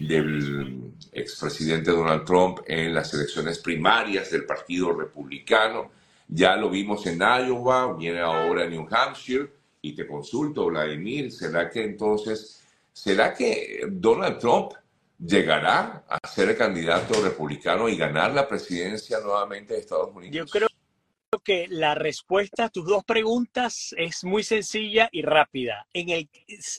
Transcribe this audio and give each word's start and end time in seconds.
del 0.00 0.92
expresidente 1.12 1.90
Donald 1.90 2.24
Trump 2.24 2.60
en 2.66 2.94
las 2.94 3.12
elecciones 3.14 3.58
primarias 3.58 4.30
del 4.30 4.44
Partido 4.44 4.92
Republicano. 4.92 5.90
Ya 6.28 6.56
lo 6.56 6.70
vimos 6.70 7.06
en 7.06 7.18
Iowa, 7.20 7.94
viene 7.94 8.20
ahora 8.20 8.64
en 8.64 8.70
New 8.70 8.86
Hampshire. 8.90 9.50
Y 9.80 9.94
te 9.94 10.06
consulto, 10.06 10.66
Vladimir, 10.66 11.32
¿será 11.32 11.70
que 11.70 11.84
entonces, 11.84 12.62
será 12.92 13.32
que 13.32 13.86
Donald 13.88 14.38
Trump 14.38 14.72
llegará 15.18 16.04
a 16.08 16.28
ser 16.28 16.56
candidato 16.56 17.20
republicano 17.22 17.88
y 17.88 17.96
ganar 17.96 18.32
la 18.32 18.46
presidencia 18.46 19.20
nuevamente 19.20 19.74
de 19.74 19.80
Estados 19.80 20.14
Unidos? 20.14 20.34
Yo 20.34 20.46
creo 20.46 20.67
que 21.48 21.66
la 21.70 21.94
respuesta 21.94 22.66
a 22.66 22.68
tus 22.68 22.84
dos 22.84 23.04
preguntas 23.04 23.94
es 23.96 24.22
muy 24.22 24.42
sencilla 24.42 25.08
y 25.10 25.22
rápida. 25.22 25.86
En 25.94 26.10
el, 26.10 26.28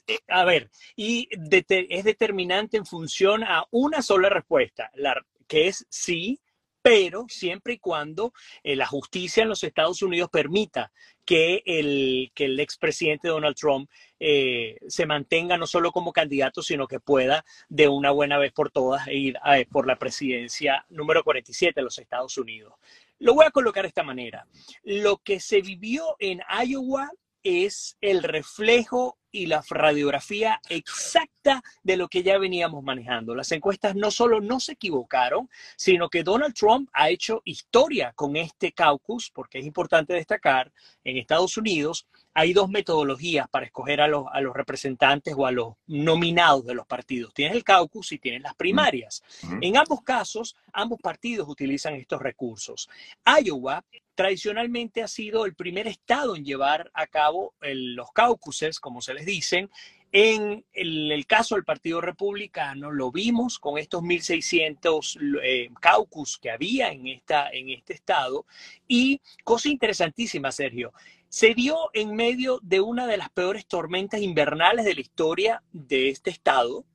eh, 0.06 0.20
a 0.28 0.46
ver, 0.46 0.70
y 0.96 1.28
es 1.32 2.04
determinante 2.04 2.78
en 2.78 2.86
función 2.86 3.44
a 3.44 3.66
una 3.72 4.04
sola 4.04 4.30
respuesta, 4.30 4.92
la, 4.94 5.20
que 5.48 5.70
es 5.70 5.88
sí, 5.90 6.40
pero 6.84 7.26
siempre 7.30 7.74
y 7.74 7.80
cuando 7.80 8.32
eh, 8.62 8.76
la 8.76 8.86
justicia 8.86 9.41
en 9.41 9.50
los 9.50 9.63
Estados 9.63 10.04
Unidos 10.04 10.30
permita 10.32 10.91
que 11.26 11.63
el, 11.66 12.32
que 12.36 12.46
el 12.46 12.60
expresidente 12.60 13.27
Donald 13.27 13.55
Trump 13.55 13.90
eh, 14.20 14.77
se 14.88 15.08
mantenga 15.08 15.58
no 15.58 15.66
solo 15.66 15.91
como 15.91 16.13
candidato, 16.13 16.62
sino 16.62 16.88
que 16.88 16.99
pueda 16.99 17.44
de 17.70 17.88
una 17.88 18.12
buena 18.12 18.38
vez 18.38 18.52
por 18.52 18.70
todas 18.70 19.08
ir 19.08 19.36
por 19.72 19.88
la 19.88 19.98
presidencia 19.98 20.86
número 20.90 21.24
47 21.24 21.74
de 21.76 21.84
los 21.84 21.98
Estados 21.98 22.38
Unidos. 22.38 22.74
Lo 23.20 23.34
voy 23.34 23.46
a 23.46 23.52
colocar 23.52 23.84
de 23.84 23.90
esta 23.90 24.04
manera. 24.04 24.48
Lo 24.84 25.18
que 25.18 25.40
se 25.40 25.62
vivió 25.62 26.16
en 26.20 26.41
Iowa 26.66 27.12
es 27.44 27.98
el 28.02 28.23
reflejo 28.23 29.18
y 29.32 29.46
la 29.46 29.64
radiografía 29.70 30.60
exacta 30.70 31.62
de 31.84 31.98
lo 31.98 32.08
que 32.08 32.24
ya 32.24 32.38
veníamos 32.38 32.84
manejando. 32.84 33.36
Las 33.36 33.52
encuestas 33.52 33.96
no 33.96 34.12
solo 34.12 34.41
no 34.41 34.60
se 34.60 34.74
equivocaron, 34.74 35.50
sino 35.76 36.10
que 36.10 36.24
Donald 36.24 36.55
Trump 36.55 36.90
ha 36.94 37.10
hecho 37.10 37.41
historia 37.46 38.12
con 38.13 38.35
este 38.35 38.71
caucus, 38.71 39.30
porque 39.32 39.60
es 39.60 39.65
importante 39.65 40.13
destacar, 40.13 40.71
en 41.04 41.18
Estados 41.18 41.58
Unidos 41.58 42.08
hay 42.34 42.54
dos 42.54 42.70
metodologías 42.70 43.49
para 43.49 43.66
escoger 43.66 44.02
a 44.02 44.08
los, 44.08 44.26
a 44.32 44.41
los 44.41 44.55
representantes 44.55 45.34
o 45.38 45.46
a 45.46 45.52
los 45.52 45.74
nominados 45.88 46.66
de 46.66 46.76
los 46.76 46.86
partidos. 46.86 47.34
Tienes 47.34 47.55
el 47.55 47.63
caucus 47.63 48.12
y 48.12 48.20
tienes 48.20 48.41
las 48.41 48.55
primarias. 48.55 49.24
En 49.62 49.77
ambos 49.77 50.02
casos, 50.04 50.55
ambos 50.71 50.99
partidos 51.02 51.48
utilizan 51.49 51.96
estos 51.96 52.21
recursos. 52.21 52.90
Iowa 53.26 53.84
tradicionalmente 54.16 55.02
ha 55.02 55.08
sido 55.08 55.46
el 55.46 55.55
primer 55.55 55.88
estado 55.88 56.36
en 56.36 56.44
llevar 56.44 56.91
a 56.94 57.08
cabo 57.08 57.54
los 57.62 58.12
caucuses, 58.12 58.80
como 58.80 59.02
se 59.02 59.14
les 59.14 59.26
dicen. 59.26 59.70
En 60.12 60.66
el, 60.74 61.26
caso 61.27 61.55
del 61.55 61.64
Partido 61.64 62.02
Republicano, 62.02 62.91
lo 62.91 63.12
vimos 63.12 63.60
con 63.60 63.77
estos 63.77 64.02
1.600 64.02 65.40
eh, 65.44 65.69
caucus 65.80 66.40
que 66.40 66.50
había 66.50 66.91
en, 66.91 67.08
esta, 67.08 67.50
en 67.52 67.69
este 67.69 67.94
estado. 67.94 68.46
Y 68.88 69.22
cosa 69.44 69.69
interesantísima, 69.69 70.52
Sergio, 70.52 70.91
se 71.30 71.53
dio 71.53 71.78
en 71.94 72.16
medio 72.16 72.59
de 72.63 72.81
una 72.81 73.08
de 73.08 73.18
las 73.18 73.30
peores 73.30 73.68
tormentas 73.68 74.22
invernales 74.22 74.84
de 74.84 74.96
la 74.96 75.02
historia 75.02 75.63
de 75.72 76.09
este 76.09 76.31
estado. 76.31 76.86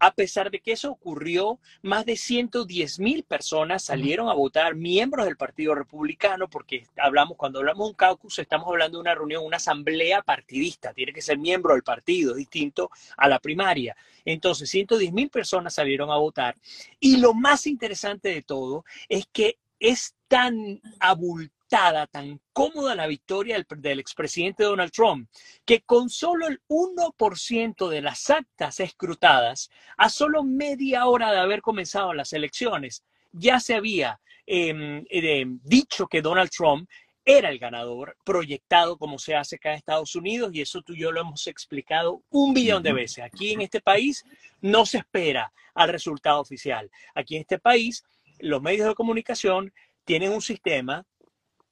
A 0.00 0.12
pesar 0.12 0.50
de 0.50 0.60
que 0.60 0.72
eso 0.72 0.90
ocurrió, 0.90 1.60
más 1.82 2.04
de 2.04 2.16
110 2.16 2.98
mil 2.98 3.22
personas 3.22 3.84
salieron 3.84 4.28
a 4.28 4.34
votar, 4.34 4.74
miembros 4.74 5.26
del 5.26 5.36
Partido 5.36 5.76
Republicano, 5.76 6.48
porque 6.48 6.86
hablamos, 6.96 7.36
cuando 7.36 7.60
hablamos 7.60 7.86
de 7.86 7.90
un 7.90 7.94
caucus, 7.94 8.40
estamos 8.40 8.66
hablando 8.68 8.98
de 8.98 9.02
una 9.02 9.14
reunión, 9.14 9.44
una 9.44 9.58
asamblea 9.58 10.22
partidista, 10.22 10.92
tiene 10.92 11.12
que 11.12 11.22
ser 11.22 11.38
miembro 11.38 11.74
del 11.74 11.84
partido, 11.84 12.34
distinto 12.34 12.90
a 13.16 13.28
la 13.28 13.38
primaria. 13.38 13.96
Entonces, 14.24 14.70
110 14.70 15.12
mil 15.12 15.30
personas 15.30 15.74
salieron 15.74 16.10
a 16.10 16.16
votar. 16.16 16.56
Y 16.98 17.18
lo 17.18 17.32
más 17.32 17.66
interesante 17.68 18.30
de 18.30 18.42
todo 18.42 18.84
es 19.08 19.26
que 19.32 19.58
es 19.78 20.16
tan 20.26 20.80
abultado 20.98 21.59
tan 21.70 22.40
cómoda 22.52 22.94
la 22.94 23.06
victoria 23.06 23.64
del, 23.76 24.00
expresidente 24.00 24.64
Donald 24.64 24.90
Trump, 24.90 25.28
que 25.64 25.82
con 25.82 26.10
solo 26.10 26.48
el 26.48 26.60
1% 26.68 27.88
de 27.88 28.02
las 28.02 28.28
actas 28.28 28.80
escrutadas, 28.80 29.70
a 29.96 30.08
solo 30.08 30.42
media 30.42 31.06
hora 31.06 31.30
de 31.32 31.38
haber 31.38 31.62
comenzado 31.62 32.12
las 32.12 32.32
elecciones, 32.32 33.04
ya 33.32 33.60
se 33.60 33.74
había 33.74 34.20
em, 34.46 35.04
eh, 35.08 35.44
dicho 35.62 36.08
que 36.08 36.22
Donald 36.22 36.50
Trump 36.50 36.88
era 37.24 37.50
el 37.50 37.58
ganador 37.58 38.16
proyectado 38.24 38.96
como 38.96 39.18
se 39.18 39.36
hace 39.36 39.56
acá 39.56 39.70
en 39.70 39.76
Estados 39.76 40.16
Unidos 40.16 40.50
y 40.52 40.62
eso 40.62 40.82
tú 40.82 40.94
y 40.94 41.00
yo 41.00 41.12
lo 41.12 41.20
hemos 41.20 41.46
explicado 41.46 42.22
un 42.30 42.52
billón 42.52 42.82
de 42.82 42.92
veces. 42.92 43.22
Aquí 43.24 43.52
en 43.52 43.60
este 43.60 43.80
país 43.80 44.24
no 44.60 44.84
se 44.86 44.98
espera 44.98 45.52
al 45.74 45.90
resultado 45.90 46.40
oficial. 46.40 46.90
Aquí 47.14 47.36
en 47.36 47.42
este 47.42 47.60
país 47.60 48.02
los 48.40 48.60
medios 48.60 48.88
de 48.88 48.94
comunicación 48.94 49.72
tienen 50.04 50.32
un 50.32 50.42
sistema 50.42 51.04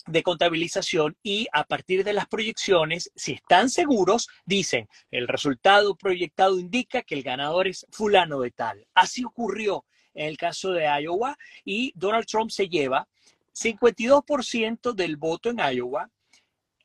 de 0.09 0.23
contabilización 0.23 1.17
y 1.23 1.47
a 1.53 1.65
partir 1.65 2.05
de 2.05 2.13
las 2.13 2.27
proyecciones, 2.27 3.11
si 3.15 3.33
están 3.33 3.71
seguros, 3.71 4.29
dicen, 4.45 4.89
el 5.11 5.29
resultado 5.29 5.97
proyectado 5.97 6.59
indica 6.59 7.03
que 7.03 7.15
el 7.15 7.23
ganador 7.23 7.69
es 7.69 7.87
fulano 7.91 8.41
de 8.41 8.51
tal. 8.51 8.87
Así 8.95 9.25
ocurrió 9.25 9.85
en 10.15 10.27
el 10.27 10.37
caso 10.37 10.73
de 10.73 10.87
Iowa 10.87 11.37
y 11.65 11.93
Donald 11.95 12.27
Trump 12.27 12.51
se 12.51 12.69
lleva 12.69 13.07
52% 13.55 14.93
del 14.95 15.17
voto 15.17 15.51
en 15.51 15.59
Iowa, 15.59 16.11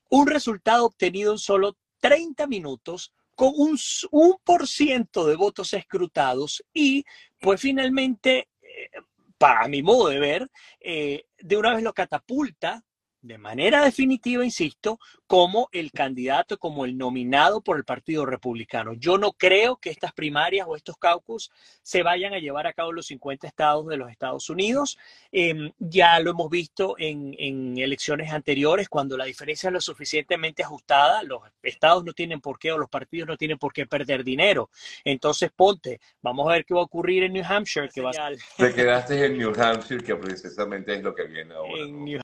un 0.09 0.27
resultado 0.27 0.85
obtenido 0.85 1.31
en 1.31 1.39
solo 1.39 1.77
30 1.99 2.47
minutos 2.47 3.13
con 3.35 3.53
un 3.55 3.77
1% 3.77 5.25
de 5.25 5.35
votos 5.35 5.73
escrutados 5.73 6.63
y 6.73 7.03
pues 7.39 7.59
finalmente, 7.59 8.49
eh, 8.61 8.89
para 9.37 9.67
mi 9.67 9.81
modo 9.81 10.09
de 10.09 10.19
ver, 10.19 10.51
eh, 10.79 11.25
de 11.39 11.57
una 11.57 11.73
vez 11.73 11.83
lo 11.83 11.93
catapulta 11.93 12.83
de 13.23 13.37
manera 13.37 13.83
definitiva, 13.83 14.43
insisto, 14.43 14.99
como 15.27 15.69
el 15.71 15.91
candidato, 15.91 16.59
como 16.59 16.83
el 16.83 16.97
nominado 16.97 17.61
por 17.61 17.77
el 17.77 17.85
Partido 17.85 18.25
Republicano. 18.25 18.93
Yo 18.93 19.17
no 19.17 19.31
creo 19.31 19.77
que 19.77 19.89
estas 19.89 20.11
primarias 20.11 20.67
o 20.69 20.75
estos 20.75 20.97
caucus 20.97 21.49
se 21.81 22.03
vayan 22.03 22.33
a 22.33 22.39
llevar 22.39 22.67
a 22.67 22.73
cabo 22.73 22.89
en 22.89 22.97
los 22.97 23.07
50 23.07 23.47
estados 23.47 23.87
de 23.87 23.95
los 23.95 24.11
Estados 24.11 24.49
Unidos. 24.49 24.97
Em, 25.31 25.71
ya 25.79 26.19
lo 26.19 26.31
hemos 26.31 26.49
visto 26.49 26.95
en, 26.99 27.33
en, 27.39 27.77
elecciones 27.77 28.31
anteriores, 28.31 28.89
cuando 28.89 29.17
la 29.17 29.25
diferencia 29.25 29.67
es 29.67 29.73
lo 29.73 29.81
suficientemente 29.81 30.61
ajustada, 30.61 31.23
los 31.23 31.41
estados 31.63 32.03
no 32.03 32.11
tienen 32.11 32.41
por 32.41 32.59
qué 32.59 32.73
o 32.73 32.77
los 32.77 32.89
partidos 32.89 33.29
no 33.29 33.37
tienen 33.37 33.57
por 33.57 33.71
qué 33.71 33.85
perder 33.85 34.25
dinero. 34.25 34.69
Entonces, 35.05 35.49
ponte, 35.55 36.01
vamos 36.21 36.45
a 36.49 36.51
ver 36.51 36.65
qué 36.65 36.73
va 36.73 36.81
a 36.81 36.83
ocurrir 36.83 37.23
en 37.23 37.33
New 37.33 37.45
Hampshire. 37.47 37.89
Que 37.89 38.01
va 38.01 38.09
a... 38.09 38.31
Te 38.57 38.73
quedaste 38.73 39.25
en 39.25 39.37
New 39.37 39.53
Hampshire, 39.57 40.03
que 40.03 40.15
precisamente 40.17 40.93
es 40.93 41.01
lo 41.01 41.15
que 41.15 41.23
viene 41.23 41.53
ahora. 41.53 42.23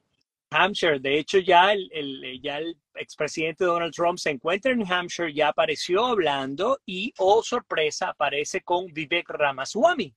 Hampshire. 0.52 1.00
De 1.00 1.18
hecho, 1.18 1.40
ya 1.40 1.72
el, 1.74 1.90
el, 1.92 2.42
ya 2.42 2.58
el 2.58 2.78
expresidente 2.96 3.66
Donald 3.66 3.94
Trump 3.94 4.18
se 4.18 4.32
encuentra 4.32 4.72
en 4.72 4.80
New 4.80 4.88
Hampshire, 4.92 5.34
ya 5.34 5.50
apareció 5.50 6.06
hablando 6.06 6.80
y, 6.86 7.14
oh 7.18 7.44
sorpresa, 7.44 8.10
aparece 8.10 8.62
con 8.62 8.88
Vivek 8.88 9.30
Ramaswamy, 9.30 10.14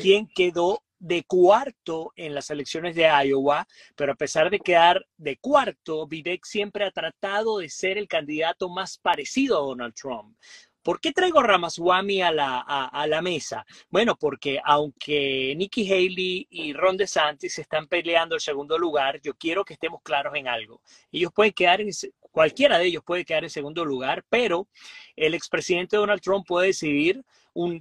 quien 0.00 0.28
quedó 0.34 0.82
de 0.98 1.24
cuarto 1.24 2.12
en 2.14 2.34
las 2.34 2.50
elecciones 2.50 2.94
de 2.94 3.08
Iowa, 3.24 3.66
pero 3.96 4.12
a 4.12 4.16
pesar 4.16 4.50
de 4.50 4.60
quedar 4.60 5.06
de 5.16 5.38
cuarto, 5.38 6.06
Vivek 6.06 6.44
siempre 6.44 6.84
ha 6.84 6.90
tratado 6.90 7.58
de 7.58 7.70
ser 7.70 7.96
el 7.96 8.06
candidato 8.06 8.68
más 8.68 8.98
parecido 8.98 9.56
a 9.56 9.62
Donald 9.62 9.94
Trump. 9.94 10.36
¿Por 10.82 11.00
qué 11.00 11.12
traigo 11.12 11.42
Ramaswamy 11.42 12.22
a 12.22 12.32
la, 12.32 12.60
a, 12.60 13.06
la 13.06 13.20
mesa? 13.20 13.66
Bueno, 13.90 14.16
porque 14.16 14.58
aunque 14.64 15.54
Nikki 15.56 15.90
Haley 15.90 16.46
y 16.50 16.72
Ron 16.72 16.96
DeSantis 16.96 17.58
están 17.58 17.86
peleando 17.86 18.34
el 18.34 18.40
segundo 18.40 18.78
lugar, 18.78 19.20
yo 19.20 19.34
quiero 19.34 19.64
que 19.64 19.74
estemos 19.74 20.00
claros 20.02 20.34
en 20.34 20.48
algo. 20.48 20.80
Ellos 21.12 21.32
pueden 21.34 21.52
quedar 21.52 21.80
en, 21.80 21.90
cualquiera 22.30 22.78
de 22.78 22.86
ellos 22.86 23.02
puede 23.04 23.24
quedar 23.24 23.44
en 23.44 23.50
segundo 23.50 23.84
lugar, 23.84 24.24
pero 24.28 24.68
el 25.16 25.34
expresidente 25.34 25.96
Donald 25.96 26.22
Trump 26.22 26.46
puede 26.46 26.68
decidir 26.68 27.22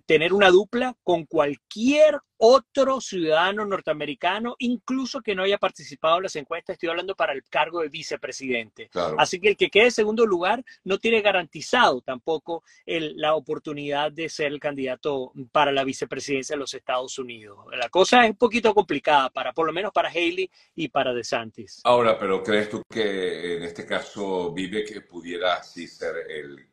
tener 0.05 0.33
una 0.33 0.49
dupla 0.49 0.95
con 1.03 1.25
cualquier 1.25 2.19
otro 2.41 3.01
ciudadano 3.01 3.65
norteamericano, 3.65 4.55
incluso 4.59 5.21
que 5.21 5.35
no 5.35 5.43
haya 5.43 5.57
participado 5.57 6.17
en 6.17 6.23
las 6.23 6.35
encuestas, 6.37 6.75
estoy 6.75 6.89
hablando 6.89 7.13
para 7.13 7.33
el 7.33 7.43
cargo 7.43 7.81
de 7.81 7.89
vicepresidente. 7.89 8.89
Así 9.17 9.41
que 9.41 9.49
el 9.49 9.57
que 9.57 9.69
quede 9.69 9.85
en 9.85 9.91
segundo 9.91 10.25
lugar 10.25 10.63
no 10.85 10.99
tiene 10.99 11.21
garantizado 11.21 12.01
tampoco 12.01 12.63
la 12.85 13.35
oportunidad 13.35 14.11
de 14.11 14.29
ser 14.29 14.47
el 14.47 14.59
candidato 14.59 15.33
para 15.51 15.73
la 15.73 15.83
vicepresidencia 15.83 16.55
de 16.55 16.61
los 16.61 16.73
Estados 16.73 17.19
Unidos. 17.19 17.57
La 17.77 17.89
cosa 17.89 18.23
es 18.23 18.31
un 18.31 18.37
poquito 18.37 18.73
complicada, 18.73 19.29
para, 19.29 19.51
por 19.51 19.65
lo 19.67 19.73
menos 19.73 19.91
para 19.91 20.09
Haley 20.09 20.49
y 20.75 20.87
para 20.87 21.13
DeSantis. 21.13 21.81
Ahora, 21.83 22.17
pero 22.17 22.41
¿crees 22.41 22.69
tú 22.69 22.81
que 22.89 23.57
en 23.57 23.63
este 23.63 23.85
caso 23.85 24.53
vive 24.53 24.85
que 24.85 25.01
pudiera 25.01 25.55
así 25.55 25.87
ser 25.87 26.15
el 26.29 26.69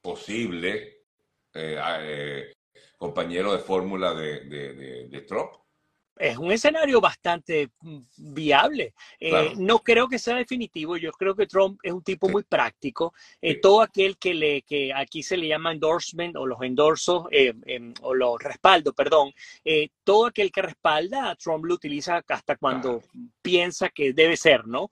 posible 0.00 0.91
eh, 1.54 1.78
eh, 2.00 2.52
compañero 3.02 3.52
de 3.52 3.58
fórmula 3.58 4.14
de, 4.14 4.44
de, 5.10 5.20
Trump. 5.22 5.50
es 6.16 6.38
un 6.38 6.52
escenario 6.52 7.00
bastante 7.00 7.70
mm, 7.80 7.98
viable. 8.16 8.94
Eh, 9.18 9.54
no 9.56 9.80
creo 9.80 10.06
que 10.06 10.20
sea 10.20 10.36
definitivo. 10.36 10.96
Yo 10.96 11.10
creo 11.10 11.34
que 11.34 11.48
Trump 11.48 11.80
es 11.82 11.92
un 11.92 12.04
tipo 12.04 12.28
muy 12.28 12.44
práctico. 12.44 13.12
Eh, 13.40 13.60
todo 13.60 13.82
aquel 13.82 14.18
que 14.18 14.34
le 14.34 14.62
que 14.62 14.92
aquí 14.94 15.24
se 15.24 15.36
le 15.36 15.48
llama 15.48 15.72
endorsement 15.72 16.36
o 16.36 16.46
los 16.46 16.62
endorsos 16.62 17.24
eh, 17.32 17.52
em, 17.66 17.92
o 18.02 18.14
los 18.14 18.40
respaldos, 18.40 18.94
perdón, 18.94 19.32
todo 20.04 20.26
aquel 20.26 20.52
que 20.52 20.62
respalda 20.62 21.30
a 21.30 21.34
Trump 21.34 21.64
lo 21.64 21.74
utiliza 21.74 22.22
hasta 22.28 22.56
cuando 22.56 23.02
piensa 23.42 23.88
que 23.88 24.12
debe 24.12 24.36
ser, 24.36 24.66
¿no? 24.66 24.90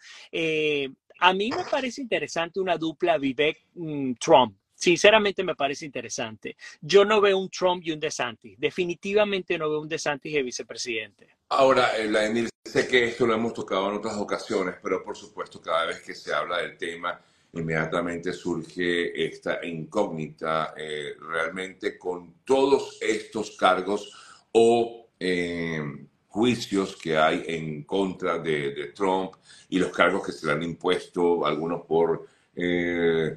a 1.22 1.34
mí 1.34 1.50
me 1.50 1.64
parece 1.70 2.00
interesante 2.00 2.60
una 2.60 2.78
dupla 2.78 3.18
Vivek 3.18 3.66
mm, 3.74 4.14
Trump 4.14 4.56
sinceramente 4.80 5.44
me 5.44 5.54
parece 5.54 5.84
interesante. 5.84 6.56
Yo 6.80 7.04
no 7.04 7.20
veo 7.20 7.38
un 7.38 7.50
Trump 7.50 7.82
y 7.84 7.92
un 7.92 8.00
DeSantis. 8.00 8.58
Definitivamente 8.58 9.58
no 9.58 9.68
veo 9.68 9.80
un 9.80 9.88
DeSantis 9.88 10.32
de 10.32 10.42
vicepresidente. 10.42 11.36
Ahora, 11.50 11.96
eh, 11.98 12.08
Vladimir, 12.08 12.48
sé 12.64 12.88
que 12.88 13.04
esto 13.04 13.26
lo 13.26 13.34
hemos 13.34 13.52
tocado 13.52 13.90
en 13.90 13.98
otras 13.98 14.16
ocasiones, 14.16 14.76
pero 14.82 15.04
por 15.04 15.16
supuesto 15.16 15.60
cada 15.60 15.84
vez 15.86 16.00
que 16.00 16.14
se 16.14 16.32
habla 16.32 16.58
del 16.58 16.78
tema, 16.78 17.20
inmediatamente 17.52 18.32
surge 18.32 19.26
esta 19.26 19.64
incógnita 19.66 20.72
eh, 20.76 21.14
realmente 21.20 21.98
con 21.98 22.36
todos 22.44 22.96
estos 23.02 23.56
cargos 23.56 24.14
o 24.52 25.08
eh, 25.18 25.82
juicios 26.28 26.96
que 26.96 27.18
hay 27.18 27.44
en 27.48 27.82
contra 27.82 28.38
de, 28.38 28.92
Trump 28.94 29.34
y 29.68 29.78
los 29.78 29.90
cargos 29.90 30.24
que 30.24 30.32
se 30.32 30.46
le 30.46 30.52
han 30.52 30.62
impuesto, 30.62 31.44
algunos 31.44 31.84
por... 31.84 32.26
Eh, 32.56 33.36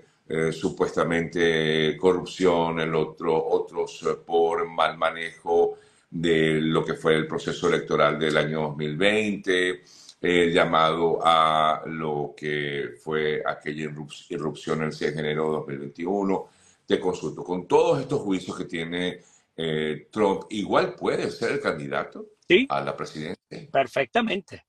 supuestamente 0.51 1.97
corrupción, 1.97 2.79
el 2.79 2.95
otro, 2.95 3.45
otros 3.45 4.03
eh, 4.03 4.15
por 4.25 4.67
mal 4.67 4.97
manejo 4.97 5.77
de 6.09 6.61
lo 6.61 6.85
que 6.85 6.93
fue 6.93 7.15
el 7.15 7.27
proceso 7.27 7.67
electoral 7.67 8.19
del 8.19 8.37
año 8.37 8.61
2020, 8.61 9.83
el 10.21 10.53
llamado 10.53 11.19
a 11.23 11.83
lo 11.85 12.33
que 12.35 12.95
fue 13.03 13.41
aquella 13.45 13.91
irrupción 14.29 14.83
el 14.83 14.93
6 14.93 15.15
de 15.15 15.19
enero 15.19 15.45
de 15.45 15.51
2021. 15.51 16.47
Te 16.85 16.99
consulto, 16.99 17.43
con 17.43 17.67
todos 17.67 17.99
estos 17.99 18.21
juicios 18.21 18.57
que 18.57 18.65
tiene 18.65 19.21
eh, 19.55 20.07
Trump, 20.11 20.43
¿igual 20.49 20.95
puede 20.95 21.29
ser 21.31 21.53
el 21.53 21.59
candidato 21.59 22.27
a 22.69 22.81
la 22.81 22.95
presidencia? 22.95 23.37
Perfectamente. 23.71 24.65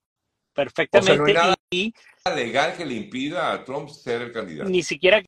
Perfectamente. 0.53 1.17
no 1.17 1.25
hay 1.25 1.33
nada 1.33 2.35
legal 2.35 2.75
que 2.77 2.85
le 2.85 2.93
impida 2.93 3.51
a 3.51 3.63
Trump 3.63 3.89
ser 3.89 4.21
el 4.23 4.31
candidato. 4.31 4.69
Ni 4.69 4.81
siquiera 4.81 5.21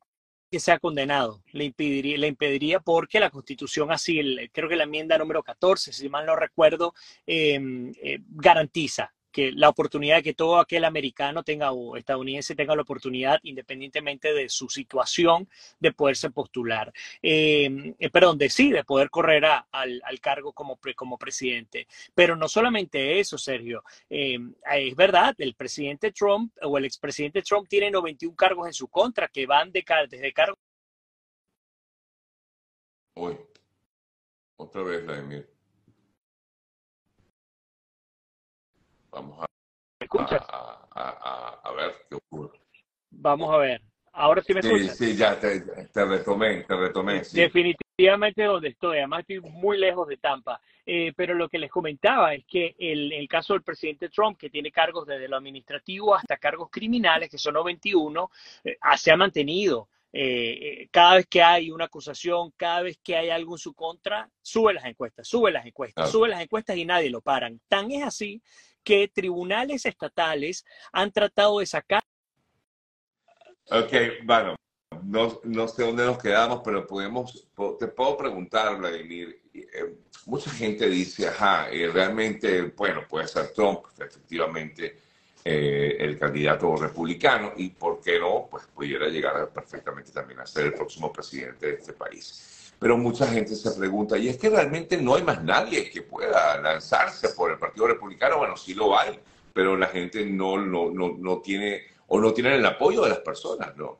que 0.50 0.60
sea 0.60 0.78
condenado. 0.78 1.42
Le 1.52 1.64
impediría, 1.64 2.18
le 2.18 2.28
impediría 2.28 2.80
porque 2.80 3.20
la 3.20 3.30
Constitución 3.30 3.90
así, 3.90 4.20
creo 4.52 4.68
que 4.68 4.76
la 4.76 4.84
enmienda 4.84 5.18
número 5.18 5.42
14, 5.42 5.92
si 5.92 6.08
mal 6.08 6.26
no 6.26 6.36
recuerdo, 6.36 6.94
em, 7.26 7.92
eh, 8.02 8.18
garantiza 8.28 9.12
que 9.38 9.52
la 9.52 9.68
oportunidad 9.68 10.16
de 10.16 10.22
que 10.24 10.34
todo 10.34 10.58
aquel 10.58 10.84
americano 10.84 11.44
tenga 11.44 11.70
o 11.70 11.96
estadounidense 11.96 12.56
tenga 12.56 12.74
la 12.74 12.82
oportunidad, 12.82 13.38
independientemente 13.44 14.34
de 14.34 14.48
su 14.48 14.68
situación, 14.68 15.48
de 15.78 15.92
poderse 15.92 16.28
postular. 16.30 16.92
Em, 17.22 17.94
eh, 18.00 18.10
perdón, 18.10 18.36
de 18.36 18.48
de 18.48 18.82
poder 18.82 19.10
correr 19.10 19.44
al, 19.44 20.20
cargo 20.20 20.52
como, 20.52 20.76
como 20.96 21.16
presidente. 21.16 21.86
Pero 22.16 22.34
no 22.34 22.48
solamente 22.48 23.20
eso, 23.20 23.38
Sergio. 23.38 23.84
Em, 24.10 24.52
es 24.72 24.96
verdad, 24.96 25.36
el 25.38 25.54
presidente 25.54 26.10
Trump 26.10 26.52
o 26.62 26.76
el 26.76 26.84
expresidente 26.84 27.42
Trump 27.42 27.68
tiene 27.68 27.92
91 27.92 28.34
cargos 28.34 28.66
en 28.66 28.72
su 28.72 28.88
contra 28.88 29.28
que 29.28 29.46
van 29.46 29.70
de, 29.70 29.84
desde 30.10 30.32
cargos. 30.32 30.58
Uy, 33.14 33.36
otra 34.56 34.82
vez, 34.82 35.04
Vladimir. 35.04 35.57
Vamos 39.18 40.32
a, 40.32 41.60
a, 41.64 41.72
ver 41.72 41.94
qué 42.08 42.16
ocurre. 42.16 42.58
Vamos 43.10 43.54
a 43.54 43.58
ver. 43.58 43.82
Ahora 44.12 44.42
sí 44.42 44.54
me 44.54 44.60
escuchas. 44.60 44.96
Sí, 44.96 45.16
ya 45.16 45.38
te, 45.38 45.62
retomé, 46.04 46.64
te 46.64 46.76
retomé. 46.76 47.22
Definitivamente 47.32 48.44
donde 48.44 48.68
estoy. 48.68 48.98
Además 48.98 49.20
estoy 49.20 49.40
muy 49.40 49.78
lejos 49.78 50.08
de 50.08 50.16
Tampa. 50.16 50.60
Eh, 50.84 51.12
pero 51.14 51.34
lo 51.34 51.48
que 51.48 51.58
les 51.58 51.70
comentaba 51.70 52.32
es 52.34 52.44
que 52.46 52.74
el, 52.78 53.12
el, 53.12 53.28
caso 53.28 53.52
del 53.52 53.62
presidente 53.62 54.08
Trump, 54.08 54.38
que 54.38 54.48
tiene 54.48 54.72
cargos 54.72 55.06
desde 55.06 55.28
lo 55.28 55.36
administrativo 55.36 56.14
hasta 56.14 56.38
cargos 56.38 56.70
criminales, 56.70 57.28
que 57.28 57.36
son 57.36 57.54
91, 57.54 58.30
eh, 58.64 58.78
se 58.96 59.10
ha 59.10 59.16
mantenido. 59.16 59.88
Eh, 60.10 60.58
eh, 60.82 60.88
cada 60.90 61.16
vez 61.16 61.26
que 61.26 61.42
hay 61.42 61.70
una 61.70 61.84
acusación, 61.84 62.52
cada 62.56 62.82
vez 62.82 62.98
que 63.02 63.16
hay 63.16 63.28
algo 63.28 63.54
en 63.54 63.58
su 63.58 63.74
contra, 63.74 64.28
sube 64.40 64.72
las 64.72 64.86
encuestas, 64.86 65.28
sube 65.28 65.52
las 65.52 65.66
encuestas, 65.66 66.10
sube 66.10 66.28
las 66.28 66.40
encuestas 66.40 66.76
y 66.76 66.86
nadie 66.86 67.10
lo 67.10 67.20
paran. 67.20 67.60
Tan 67.68 67.90
es 67.90 68.02
así 68.02 68.42
que 68.88 69.06
tribunales 69.06 69.84
estatales 69.84 70.64
han 70.92 71.12
tratado 71.12 71.58
de 71.58 71.66
sacar. 71.66 72.02
Ok, 73.70 73.92
bueno, 74.24 74.56
no, 75.02 75.42
no 75.44 75.68
sé 75.68 75.82
dónde 75.82 76.06
nos 76.06 76.16
quedamos, 76.16 76.62
pero 76.64 76.86
podemos, 76.86 77.46
te 77.78 77.88
puedo 77.88 78.16
preguntar, 78.16 78.78
Vladimir. 78.78 79.42
Eh, 79.52 79.98
mucha 80.24 80.50
gente 80.50 80.88
dice, 80.88 81.28
ajá, 81.28 81.66
realmente, 81.68 82.62
bueno, 82.74 83.02
puede 83.06 83.28
ser 83.28 83.52
Trump, 83.52 83.80
efectivamente 83.92 84.96
eh, 85.44 85.96
el 86.00 86.18
candidato 86.18 86.74
republicano 86.76 87.52
y, 87.58 87.68
¿por 87.68 88.00
qué 88.00 88.18
no? 88.18 88.48
Pues 88.50 88.64
pudiera 88.74 89.08
llegar 89.08 89.50
perfectamente 89.50 90.12
también 90.12 90.40
a 90.40 90.46
ser 90.46 90.64
el 90.64 90.72
próximo 90.72 91.12
presidente 91.12 91.66
de 91.66 91.74
este 91.74 91.92
país. 91.92 92.57
Pero 92.78 92.96
mucha 92.96 93.26
gente 93.26 93.56
se 93.56 93.72
pregunta, 93.72 94.16
¿y 94.16 94.28
es 94.28 94.36
que 94.36 94.50
realmente 94.50 94.96
no 94.96 95.16
hay 95.16 95.22
más 95.22 95.42
nadie 95.42 95.90
que 95.90 96.02
pueda 96.02 96.60
lanzarse 96.60 97.30
por 97.30 97.50
el 97.50 97.58
Partido 97.58 97.88
Republicano? 97.88 98.38
Bueno, 98.38 98.56
sí 98.56 98.74
lo 98.74 98.96
hay, 98.96 99.18
pero 99.52 99.76
la 99.76 99.88
gente 99.88 100.24
no, 100.24 100.56
no, 100.58 100.90
no, 100.90 101.16
no 101.18 101.40
tiene 101.40 101.82
o 102.06 102.20
no 102.20 102.32
tiene 102.32 102.54
el 102.54 102.64
apoyo 102.64 103.02
de 103.02 103.10
las 103.10 103.20
personas, 103.20 103.76
¿no? 103.76 103.98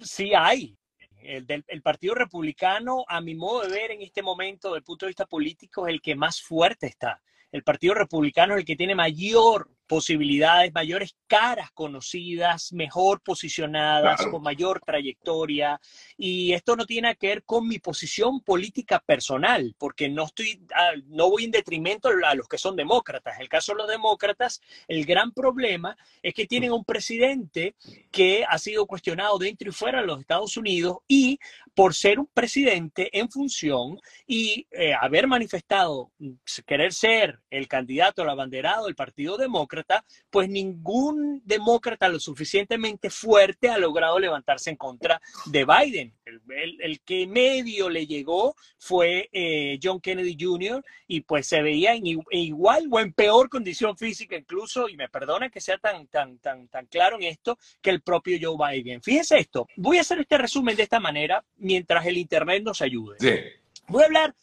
Sí 0.00 0.32
hay, 0.34 0.76
el, 1.20 1.46
del, 1.46 1.64
el 1.68 1.82
Partido 1.82 2.14
Republicano, 2.14 3.04
a 3.06 3.20
mi 3.20 3.34
modo 3.34 3.62
de 3.62 3.68
ver 3.68 3.90
en 3.90 4.02
este 4.02 4.22
momento, 4.22 4.68
desde 4.68 4.78
el 4.78 4.84
punto 4.84 5.06
de 5.06 5.10
vista 5.10 5.26
político, 5.26 5.86
es 5.86 5.94
el 5.94 6.00
que 6.00 6.16
más 6.16 6.40
fuerte 6.40 6.86
está. 6.86 7.22
El 7.52 7.62
Partido 7.62 7.94
Republicano 7.94 8.54
es 8.54 8.60
el 8.60 8.64
que 8.66 8.76
tiene 8.76 8.94
mayor 8.94 9.70
posibilidades, 9.86 10.72
mayores 10.74 11.16
caras 11.26 11.70
conocidas, 11.72 12.72
mejor 12.72 13.20
posicionadas, 13.20 14.26
con 14.26 14.42
mayor 14.42 14.80
trayectoria. 14.84 15.80
Y 16.16 16.52
esto 16.52 16.76
no 16.76 16.86
tiene 16.86 17.16
que 17.16 17.28
ver 17.28 17.44
con 17.44 17.66
mi 17.66 17.78
posición 17.78 18.40
política 18.40 19.02
personal, 19.04 19.74
porque 19.78 20.08
no 20.08 20.24
estoy, 20.24 20.62
ah, 20.74 20.92
no 21.06 21.30
voy 21.30 21.44
en 21.44 21.50
detrimento 21.50 22.08
a 22.08 22.34
los 22.34 22.48
que 22.48 22.58
son 22.58 22.76
demócratas. 22.76 23.36
En 23.36 23.42
el 23.42 23.48
caso 23.48 23.72
de 23.72 23.78
los 23.78 23.88
demócratas, 23.88 24.60
el 24.88 25.04
gran 25.04 25.32
problema 25.32 25.96
es 26.22 26.34
que 26.34 26.46
tienen 26.46 26.72
un 26.72 26.84
presidente 26.84 27.74
que 28.10 28.44
ha 28.48 28.58
sido 28.58 28.86
cuestionado 28.86 29.38
dentro 29.38 29.68
y 29.68 29.72
fuera 29.72 30.00
de 30.00 30.06
los 30.06 30.20
Estados 30.20 30.56
Unidos 30.56 30.98
y 31.08 31.38
por 31.76 31.92
ser 31.92 32.18
un 32.18 32.26
presidente 32.32 33.10
en 33.12 33.30
función 33.30 34.00
y 34.26 34.66
eh, 34.70 34.94
haber 34.98 35.26
manifestado 35.26 36.10
querer 36.64 36.94
ser 36.94 37.40
el 37.50 37.68
candidato 37.68 38.22
al 38.22 38.30
abanderado 38.30 38.86
del 38.86 38.94
Partido 38.94 39.36
Demócrata, 39.36 40.02
pues 40.30 40.48
ningún 40.48 41.42
demócrata 41.44 42.08
lo 42.08 42.18
suficientemente 42.18 43.10
fuerte 43.10 43.68
ha 43.68 43.76
logrado 43.76 44.18
levantarse 44.18 44.70
en 44.70 44.76
contra 44.76 45.20
de 45.44 45.66
Biden. 45.66 46.14
El, 46.24 47.00
que 47.04 47.26
medio 47.26 47.90
le 47.90 48.06
llegó 48.06 48.56
fue 48.78 49.28
eh, 49.30 49.78
John 49.82 50.00
Kennedy 50.00 50.34
Jr. 50.40 50.82
y 51.06 51.20
pues 51.20 51.46
se 51.46 51.60
veía 51.60 51.92
en 51.92 52.06
igual 52.06 52.88
o 52.90 53.00
en 53.00 53.12
peor 53.12 53.50
condición 53.50 53.98
física 53.98 54.34
incluso, 54.34 54.88
y 54.88 54.96
me 54.96 55.10
perdona 55.10 55.50
que 55.50 55.60
sea 55.60 55.76
tan, 55.76 56.06
tan, 56.06 56.38
tan, 56.38 56.68
tan 56.68 56.86
claro 56.86 57.16
en 57.16 57.24
esto, 57.24 57.58
que 57.82 57.90
el 57.90 58.00
propio 58.00 58.38
Joe 58.40 58.56
Biden. 58.72 59.02
Fíjese 59.02 59.38
esto, 59.38 59.68
voy 59.76 59.98
a 59.98 60.00
hacer 60.00 60.20
este 60.20 60.38
resumen 60.38 60.74
de 60.74 60.84
esta 60.84 61.00
manera 61.00 61.44
mientras 61.66 62.06
el 62.06 62.16
Internet 62.16 62.62
nos 62.62 62.80
ayude. 62.80 63.16
Voy 63.88 64.02
a 64.02 64.06
hablar, 64.06 64.34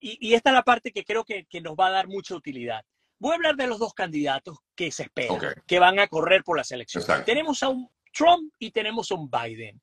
y, 0.00 0.32
esta 0.32 0.50
es 0.50 0.54
la 0.54 0.62
parte 0.62 0.92
que 0.92 1.04
creo 1.04 1.24
que 1.24 1.60
nos 1.60 1.74
va 1.74 1.88
a 1.88 1.90
dar 1.90 2.08
mucha 2.08 2.34
utilidad. 2.34 2.82
Voy 3.18 3.32
a 3.32 3.34
hablar 3.34 3.56
de 3.56 3.66
los 3.66 3.78
dos 3.78 3.94
candidatos 3.94 4.58
que 4.74 4.92
se 4.92 5.04
esperan, 5.04 5.54
que 5.66 5.78
van 5.78 5.98
a 5.98 6.06
correr 6.06 6.44
por 6.44 6.56
las 6.56 6.70
elecciones. 6.70 7.24
Tenemos 7.24 7.62
a 7.62 7.68
un 7.68 7.90
Trump 8.12 8.52
y 8.58 8.70
tenemos 8.70 9.10
a 9.10 9.16
un 9.16 9.28
Biden. 9.28 9.80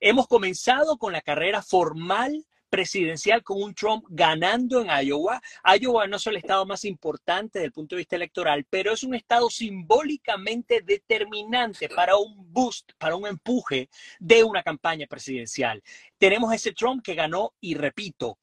Hemos 0.00 0.28
comenzado 0.28 0.96
con 0.96 1.12
la 1.12 1.20
carrera 1.20 1.62
formal 1.62 2.44
presidencial 2.68 3.42
con 3.42 3.62
un 3.62 3.74
Trump 3.74 4.04
ganando 4.08 4.80
en 4.80 4.88
Iowa. 4.88 5.40
Iowa 5.80 6.06
no 6.06 6.16
es 6.16 6.26
el 6.26 6.36
estado 6.36 6.66
más 6.66 6.84
importante 6.84 7.58
desde 7.58 7.66
el 7.66 7.72
punto 7.72 7.94
de 7.94 8.00
vista 8.00 8.16
electoral, 8.16 8.66
pero 8.68 8.92
es 8.92 9.02
un 9.02 9.14
estado 9.14 9.50
simbólicamente 9.50 10.82
determinante 10.82 11.88
para 11.88 12.16
un 12.16 12.52
boost, 12.52 12.92
para 12.98 13.16
un 13.16 13.26
empuje 13.26 13.88
de 14.18 14.44
una 14.44 14.62
campaña 14.62 15.06
presidencial. 15.06 15.82
Tenemos 16.18 16.52
ese 16.52 16.72
Trump 16.72 17.02
que 17.02 17.14
ganó 17.14 17.54
y 17.60 17.74
repito, 17.74 18.38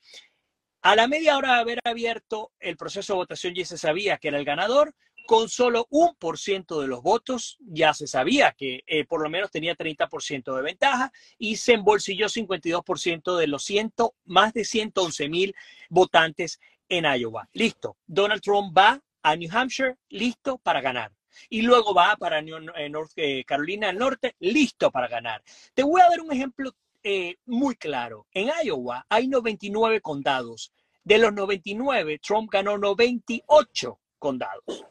a 0.81 0.97
la 0.97 1.07
media 1.07 1.37
hora 1.37 1.53
de 1.53 1.61
haber 1.61 1.79
abierto 1.85 2.51
el 2.59 2.75
proceso 2.75 3.13
de 3.13 3.17
votación 3.17 3.53
ya 3.55 3.63
se 3.63 3.77
sabía 3.77 4.17
que 4.17 4.27
era 4.27 4.37
el 4.37 4.43
ganador. 4.43 4.93
Con 5.25 5.47
solo 5.47 5.87
un 5.89 6.15
por 6.15 6.37
ciento 6.37 6.81
de 6.81 6.87
los 6.87 7.01
votos 7.01 7.57
ya 7.59 7.93
se 7.93 8.07
sabía 8.07 8.51
que 8.51 8.83
eh, 8.85 9.05
por 9.05 9.23
lo 9.23 9.29
menos 9.29 9.51
tenía 9.51 9.75
30% 9.75 10.55
de 10.55 10.61
ventaja 10.61 11.11
y 11.37 11.55
se 11.55 11.73
embolsilló 11.73 12.27
52% 12.27 13.37
de 13.37 13.47
los 13.47 13.63
ciento, 13.63 14.15
más 14.25 14.53
de 14.53 14.65
111 14.65 15.29
mil 15.29 15.55
votantes 15.89 16.59
en 16.89 17.05
Iowa. 17.05 17.47
Listo. 17.53 17.95
Donald 18.05 18.41
Trump 18.41 18.77
va 18.77 19.01
a 19.21 19.35
New 19.37 19.49
Hampshire, 19.51 19.95
listo 20.09 20.57
para 20.57 20.81
ganar. 20.81 21.11
Y 21.49 21.61
luego 21.61 21.93
va 21.93 22.17
para 22.17 22.39
eh, 22.39 22.89
North 22.89 23.11
eh, 23.15 23.43
Carolina 23.45 23.87
del 23.87 23.97
Norte, 23.97 24.35
listo 24.39 24.91
para 24.91 25.07
ganar. 25.07 25.41
Te 25.73 25.83
voy 25.83 26.01
a 26.01 26.09
dar 26.09 26.19
un 26.19 26.31
ejemplo 26.31 26.75
muy 27.45 27.75
claro. 27.75 28.27
En 28.33 28.49
Iowa 28.63 29.05
hay 29.09 29.27
99 29.27 29.99
condados. 29.99 30.71
De 31.03 31.17
los 31.17 31.33
99, 31.33 32.19
Trump 32.19 32.49
ganó 32.49 32.77
98 32.77 33.99
condados. 34.19 34.85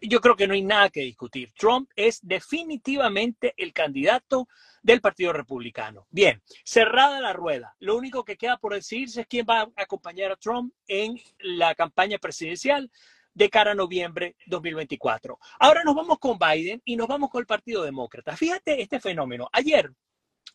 Yo 0.00 0.20
creo 0.20 0.36
que 0.36 0.46
no 0.46 0.54
hay 0.54 0.62
nada 0.62 0.90
que 0.90 1.00
discutir. 1.00 1.52
Trump 1.56 1.90
es 1.96 2.20
definitivamente 2.22 3.54
el 3.56 3.72
candidato 3.72 4.48
del 4.82 5.00
Partido 5.00 5.32
Republicano. 5.32 6.06
Bien, 6.10 6.42
cerrada 6.64 7.20
la 7.20 7.32
rueda. 7.32 7.74
Lo 7.78 7.96
único 7.96 8.24
que 8.24 8.36
queda 8.36 8.56
por 8.56 8.74
decidirse 8.74 9.22
es 9.22 9.26
quién 9.26 9.46
va 9.48 9.60
a 9.60 9.68
acompañar 9.76 10.32
a 10.32 10.36
Trump 10.36 10.72
en 10.86 11.18
la 11.38 11.74
campaña 11.74 12.18
presidencial 12.18 12.90
de 13.34 13.48
cara 13.48 13.72
a 13.72 13.74
noviembre 13.74 14.36
2024. 14.46 15.38
Ahora 15.60 15.84
nos 15.84 15.94
vamos 15.94 16.18
con 16.18 16.38
Biden 16.38 16.82
y 16.84 16.96
nos 16.96 17.08
vamos 17.08 17.30
con 17.30 17.40
el 17.40 17.46
Partido 17.46 17.82
Demócrata. 17.82 18.36
Fíjate 18.36 18.82
este 18.82 19.00
fenómeno. 19.00 19.48
Ayer 19.52 19.90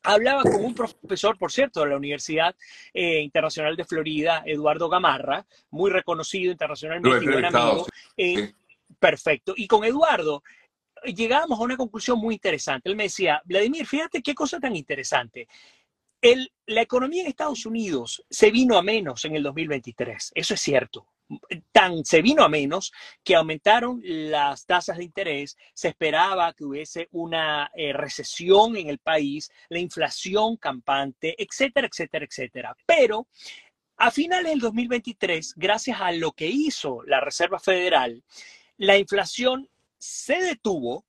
hablaba 0.03 0.43
con 0.43 0.63
un 0.63 0.75
profesor, 0.75 1.37
por 1.37 1.51
cierto, 1.51 1.81
de 1.81 1.89
la 1.89 1.97
Universidad 1.97 2.55
eh, 2.93 3.21
Internacional 3.21 3.75
de 3.75 3.85
Florida, 3.85 4.43
Eduardo 4.45 4.89
Gamarra, 4.89 5.45
muy 5.71 5.89
reconocido 5.89 6.51
internacionalmente 6.51 7.25
y 7.25 7.27
buen 7.27 7.45
amigo. 7.45 7.87
Eh, 8.15 8.53
perfecto. 8.99 9.53
Y 9.55 9.67
con 9.67 9.83
Eduardo 9.83 10.43
llegábamos 11.03 11.59
a 11.59 11.63
una 11.63 11.77
conclusión 11.77 12.19
muy 12.19 12.35
interesante. 12.35 12.89
Él 12.89 12.95
me 12.95 13.03
decía, 13.03 13.41
Vladimir, 13.45 13.85
fíjate 13.85 14.21
qué 14.21 14.33
cosa 14.33 14.59
tan 14.59 14.75
interesante. 14.75 15.47
La 16.65 16.81
economía 16.81 17.21
en 17.21 17.27
Estados 17.27 17.65
Unidos 17.65 18.23
se 18.29 18.51
vino 18.51 18.77
a 18.77 18.81
menos 18.81 19.23
en 19.25 19.35
el 19.35 19.43
2023. 19.43 20.31
Eso 20.35 20.53
es 20.55 20.61
cierto 20.61 21.07
tan 21.71 22.05
se 22.05 22.21
vino 22.21 22.43
a 22.43 22.49
menos 22.49 22.91
que 23.23 23.35
aumentaron 23.35 24.01
las 24.03 24.65
tasas 24.65 24.97
de 24.97 25.03
interés, 25.03 25.57
se 25.73 25.89
esperaba 25.89 26.53
que 26.53 26.65
hubiese 26.65 27.07
una 27.11 27.69
eh, 27.75 27.93
recesión 27.93 28.77
en 28.77 28.89
el 28.89 28.99
país, 28.99 29.51
la 29.69 29.79
inflación 29.79 30.57
campante, 30.57 31.35
etcétera, 31.37 31.87
etcétera, 31.87 32.25
etcétera. 32.25 32.77
Pero 32.85 33.27
a 33.97 34.11
finales 34.11 34.51
del 34.51 34.59
2023, 34.59 35.53
gracias 35.55 35.99
a 35.99 36.11
lo 36.11 36.31
que 36.31 36.47
hizo 36.47 37.01
la 37.05 37.19
Reserva 37.19 37.59
Federal, 37.59 38.23
la 38.77 38.97
inflación 38.97 39.69
se 39.97 40.41
detuvo. 40.41 41.05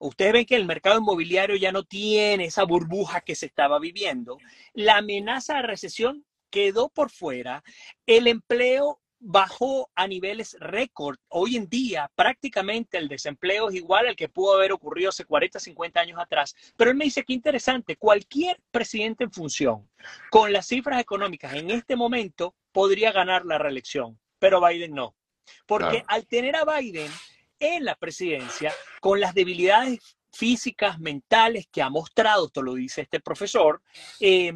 Ustedes 0.00 0.32
ven 0.32 0.46
que 0.46 0.56
el 0.56 0.66
mercado 0.66 0.98
inmobiliario 0.98 1.56
ya 1.56 1.72
no 1.72 1.84
tiene 1.84 2.46
esa 2.46 2.64
burbuja 2.64 3.20
que 3.20 3.34
se 3.34 3.46
estaba 3.46 3.78
viviendo. 3.78 4.38
La 4.72 4.98
amenaza 4.98 5.56
de 5.56 5.62
recesión 5.62 6.24
quedó 6.50 6.88
por 6.88 7.10
fuera. 7.10 7.62
El 8.06 8.26
empleo 8.26 9.00
bajó 9.20 9.90
a 9.94 10.06
niveles 10.06 10.56
récord. 10.60 11.18
Hoy 11.28 11.56
en 11.56 11.68
día 11.68 12.10
prácticamente 12.14 12.98
el 12.98 13.08
desempleo 13.08 13.68
es 13.68 13.74
igual 13.74 14.06
al 14.06 14.16
que 14.16 14.28
pudo 14.28 14.54
haber 14.54 14.72
ocurrido 14.72 15.10
hace 15.10 15.24
40, 15.24 15.58
50 15.58 16.00
años 16.00 16.18
atrás. 16.20 16.54
Pero 16.76 16.90
él 16.90 16.96
me 16.96 17.04
dice 17.04 17.24
que 17.24 17.32
interesante, 17.32 17.96
cualquier 17.96 18.60
presidente 18.70 19.24
en 19.24 19.32
función 19.32 19.90
con 20.30 20.52
las 20.52 20.68
cifras 20.68 21.00
económicas 21.00 21.54
en 21.54 21.70
este 21.70 21.96
momento 21.96 22.54
podría 22.72 23.12
ganar 23.12 23.44
la 23.44 23.58
reelección, 23.58 24.18
pero 24.38 24.64
Biden 24.64 24.94
no. 24.94 25.17
Porque 25.66 26.04
al 26.06 26.26
tener 26.26 26.56
a 26.56 26.64
Biden 26.64 27.10
en 27.58 27.84
la 27.84 27.94
presidencia, 27.94 28.72
con 29.00 29.20
las 29.20 29.34
debilidades 29.34 30.00
físicas, 30.32 30.98
mentales 30.98 31.66
que 31.70 31.82
ha 31.82 31.90
mostrado, 31.90 32.46
esto 32.46 32.62
lo 32.62 32.74
dice 32.74 33.02
este 33.02 33.20
profesor, 33.20 33.82
eh, 34.20 34.52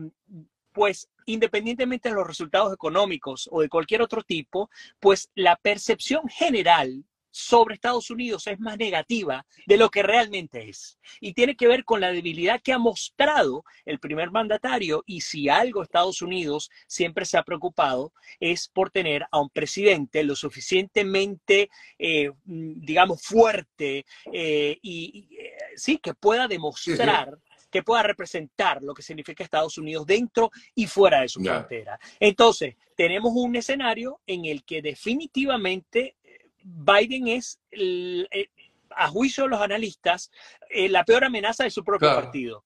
pues 0.73 1.09
independientemente 1.27 2.09
de 2.09 2.15
los 2.15 2.27
resultados 2.27 2.73
económicos 2.73 3.49
o 3.53 3.61
de 3.61 3.69
cualquier 3.69 4.03
otro 4.03 4.23
tipo, 4.23 4.71
pues 4.99 5.31
la 5.35 5.57
percepción 5.57 6.29
general 6.29 7.05
sobre 7.33 7.75
Estados 7.75 8.11
Unidos 8.11 8.47
es 8.47 8.61
más 8.61 8.79
negativa 8.79 9.45
de 9.67 9.77
lo 9.77 9.91
que 9.91 10.03
realmente 10.03 10.69
es. 10.69 10.99
Y 11.21 11.33
tiene 11.33 11.57
que 11.57 11.67
ver 11.67 11.85
con 11.85 12.01
la 12.01 12.13
debilidad 12.13 12.61
que 12.63 12.73
ha 12.73 12.79
mostrado 12.79 13.65
el 13.85 13.99
primer 13.99 14.31
mandatario 14.31 15.03
y 15.07 15.23
si 15.23 15.49
algo 15.49 15.83
Estados 15.83 16.23
Unidos 16.23 16.71
siempre 16.87 17.25
se 17.25 17.39
ha 17.39 17.43
preocupado 17.43 18.13
es 18.39 18.69
por 18.69 18.91
tener 18.91 19.27
a 19.31 19.41
un 19.41 19.51
presidente 19.51 20.23
lo 20.23 20.37
suficientemente, 20.37 21.71
eh, 21.99 22.31
digamos, 22.45 23.23
fuerte 23.23 24.05
eh, 24.33 24.79
y, 24.83 25.29
eh, 25.39 25.53
sí, 25.77 25.99
que 25.99 26.15
pueda 26.15 26.47
demostrar 26.47 27.39
que 27.71 27.83
pueda 27.83 28.03
representar 28.03 28.83
lo 28.83 28.93
que 28.93 29.03
significa 29.03 29.43
Estados 29.43 29.79
Unidos 29.79 30.07
dentro 30.07 30.51
y 30.75 30.87
fuera 30.87 31.23
de 31.23 31.29
su 31.29 31.41
frontera. 31.41 31.99
Entonces, 32.21 32.77
tenemos 32.95 33.33
un 33.35 33.57
escenario 33.57 34.21
en 34.27 34.45
el 34.45 34.63
que 34.63 34.83
definitivamente 34.83 36.17
Biden 36.65 37.29
es, 37.29 37.61
eh, 37.71 38.49
a 38.91 39.09
juicio 39.09 39.45
de 39.45 39.51
los 39.51 39.61
analistas, 39.61 40.31
eh, 40.71 40.89
la 40.89 41.05
peor 41.05 41.25
amenaza 41.25 41.65
de 41.65 41.71
su 41.71 41.85
propio 41.85 42.15
partido. 42.15 42.65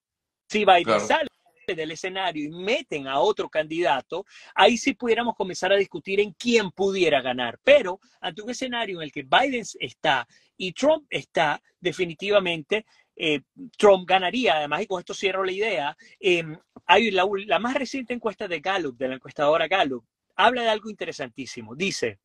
Si 0.49 0.65
Biden 0.65 0.99
sale 1.01 1.27
del 1.67 1.91
escenario 1.91 2.45
y 2.45 2.49
meten 2.49 3.07
a 3.07 3.19
otro 3.19 3.49
candidato, 3.49 4.25
ahí 4.55 4.77
sí 4.77 4.93
pudiéramos 4.93 5.35
comenzar 5.35 5.73
a 5.73 5.75
discutir 5.75 6.19
en 6.21 6.31
quién 6.31 6.71
pudiera 6.71 7.21
ganar. 7.21 7.59
Pero 7.63 7.99
ante 8.21 8.41
un 8.41 8.49
escenario 8.49 8.97
en 8.97 9.03
el 9.03 9.11
que 9.11 9.23
Biden 9.23 9.65
está 9.79 10.27
y 10.55 10.71
Trump 10.71 11.05
está, 11.09 11.61
definitivamente 11.79 12.85
eh, 13.15 13.41
Trump 13.77 14.07
ganaría. 14.07 14.57
Además, 14.57 14.81
y 14.81 14.87
con 14.87 14.99
esto 14.99 15.13
cierro 15.13 15.43
la 15.43 15.51
idea, 15.51 15.97
em, 16.19 16.57
hay 16.85 17.11
la, 17.11 17.59
más 17.59 17.73
reciente 17.73 18.13
encuesta 18.13 18.47
de 18.47 18.59
Gallup, 18.59 18.97
de 18.97 19.07
la 19.09 19.15
encuestadora 19.15 19.67
Gallup, 19.67 20.05
habla 20.35 20.61
de 20.61 20.69
algo 20.69 20.89
interesantísimo. 20.89 21.75
Dice, 21.75 22.19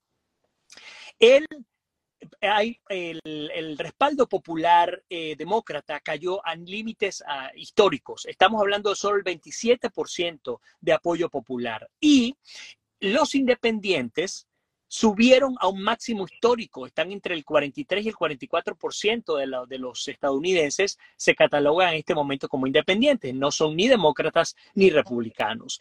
el, 1.22 1.46
respaldo 3.78 4.28
popular 4.28 5.02
eh, 5.08 5.34
demócrata 5.36 6.00
cayó 6.00 6.44
a 6.44 6.56
límites 6.56 7.22
ah, 7.26 7.50
históricos. 7.54 8.26
Estamos 8.26 8.60
hablando 8.60 8.90
de 8.90 8.96
solo 8.96 9.18
el 9.18 9.24
27% 9.24 10.60
de 10.80 10.92
apoyo 10.92 11.30
popular. 11.30 11.88
Y 12.00 12.36
los 13.00 13.34
independientes 13.34 14.46
subieron 14.88 15.56
a 15.60 15.68
un 15.68 15.82
máximo 15.82 16.24
histórico, 16.24 16.86
están 16.86 17.12
entre 17.12 17.34
el 17.34 17.44
43 17.44 18.04
y 18.04 18.08
el 18.08 18.14
44% 18.14 19.38
de, 19.38 19.66
de 19.66 19.78
los 19.78 20.06
estadounidenses 20.06 20.98
se 21.16 21.34
catalogan 21.34 21.90
en 21.90 22.00
este 22.00 22.14
momento 22.14 22.46
como 22.46 22.66
independientes, 22.66 23.34
no 23.34 23.50
son 23.50 23.74
ni 23.74 23.88
demócratas 23.88 24.54
ni 24.74 24.90
republicanos. 24.90 25.80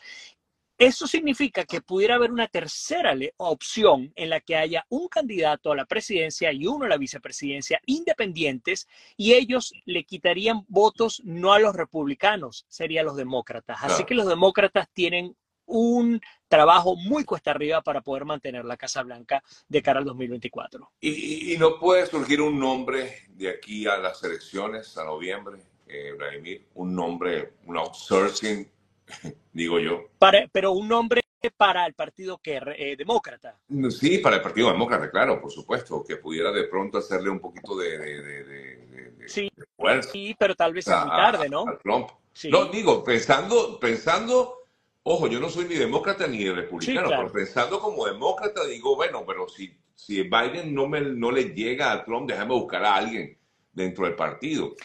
Eso 0.81 1.05
significa 1.05 1.63
que 1.63 1.79
pudiera 1.81 2.15
haber 2.15 2.31
una 2.31 2.47
tercera 2.47 3.13
opción 3.37 4.11
en 4.15 4.31
la 4.31 4.39
que 4.39 4.55
haya 4.55 4.83
un 4.89 5.09
candidato 5.09 5.71
a 5.71 5.75
la 5.75 5.85
presidencia 5.85 6.51
y 6.51 6.65
uno 6.65 6.85
a 6.85 6.87
la 6.87 6.97
vicepresidencia 6.97 7.79
independientes 7.85 8.87
y 9.15 9.33
ellos 9.33 9.73
le 9.85 10.05
quitarían 10.05 10.65
votos 10.67 11.21
no 11.23 11.53
a 11.53 11.59
los 11.59 11.75
republicanos, 11.75 12.65
serían 12.67 13.05
los 13.05 13.15
demócratas. 13.15 13.77
Así 13.83 14.05
que 14.05 14.15
los 14.15 14.25
demócratas 14.25 14.89
tienen 14.91 15.35
un 15.67 16.19
trabajo 16.47 16.95
muy 16.95 17.25
cuesta 17.25 17.51
arriba 17.51 17.83
para 17.83 18.01
poder 18.01 18.25
mantener 18.25 18.65
la 18.65 18.75
Casa 18.75 19.03
Blanca 19.03 19.43
de 19.69 19.83
cara 19.83 19.99
al 19.99 20.05
2024. 20.05 20.93
¿Y, 20.99 21.57
no 21.59 21.77
puede 21.77 22.07
surgir 22.07 22.41
un 22.41 22.57
nombre 22.57 23.27
de 23.29 23.51
aquí 23.51 23.85
a 23.85 23.97
las 23.97 24.23
elecciones, 24.23 24.97
a 24.97 25.05
noviembre, 25.05 25.61
eh, 25.85 26.11
Vladimir? 26.17 26.65
Un 26.73 26.95
nombre, 26.95 27.53
un 27.67 27.77
outsourcing, 27.77 28.67
digo 29.53 29.79
yo. 29.79 30.05
Para, 30.19 30.47
pero 30.51 30.71
un 30.71 30.87
nombre 30.87 31.21
para 31.49 31.85
el 31.87 31.93
partido 31.93 32.37
que 32.37 32.61
eh, 32.77 32.95
demócrata. 32.95 33.57
Sí, 33.89 34.19
para 34.19 34.35
el 34.35 34.41
partido 34.43 34.71
demócrata, 34.71 35.09
claro, 35.09 35.41
por 35.41 35.51
supuesto, 35.51 36.03
que 36.03 36.17
pudiera 36.17 36.51
de 36.51 36.65
pronto 36.65 36.99
hacerle 36.99 37.31
un 37.31 37.39
poquito 37.39 37.75
de, 37.77 37.97
de, 37.97 39.27
sí, 39.27 39.51
fuerza. 39.75 40.11
Sí, 40.11 40.35
pero 40.37 40.53
tal 40.55 40.73
vez 40.73 40.87
es 40.87 40.95
muy 40.95 41.09
tarde, 41.09 41.49
¿no? 41.49 41.65
No, 41.83 42.65
digo, 42.65 43.03
pensando, 43.03 43.79
pensando 43.79 44.61
Ojo, 45.03 45.27
yo 45.27 45.39
no 45.39 45.49
soy 45.49 45.65
ni 45.65 45.75
demócrata 45.75 46.27
ni 46.27 46.47
republicano, 46.47 47.09
pero 47.09 47.31
pensando 47.31 47.79
como 47.79 48.05
demócrata 48.05 48.65
digo, 48.65 48.95
bueno, 48.95 49.23
pero 49.25 49.47
si, 49.49 49.75
si 49.95 50.21
Biden 50.21 50.75
no, 50.75 50.87
me, 50.87 51.01
no 51.01 51.31
le 51.31 51.55
llega 51.55 51.91
a 51.91 52.05
Trump, 52.05 52.29
déjame 52.29 52.53
buscar 52.53 52.85
a 52.85 52.95
alguien 52.97 53.35
dentro 53.73 54.05
del 54.05 54.15
partido, 54.15 54.75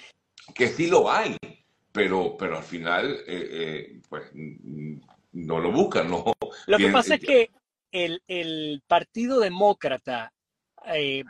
que 0.54 0.68
sí 0.68 0.86
lo 0.86 1.10
hay, 1.10 1.36
pero, 1.96 2.36
pero 2.38 2.58
al 2.58 2.62
final, 2.62 3.10
eh, 3.26 3.48
eh, 3.50 4.00
pues, 4.06 4.24
no 4.34 5.58
lo 5.58 5.72
buscan, 5.72 6.10
¿no? 6.10 6.24
Lo 6.66 6.76
que 6.76 6.88
pasa 6.88 7.14
es 7.14 7.20
que 7.22 7.50
el, 7.90 8.82
Partido 8.86 9.40
Demócrata, 9.40 10.30
eh, 10.92 11.24